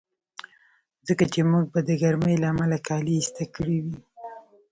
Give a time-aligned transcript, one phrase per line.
[1.07, 3.95] ځکه چې موږ به د ګرمۍ له امله کالي ایسته کړي وي.